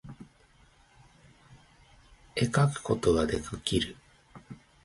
[2.35, 3.95] 絵描くことができる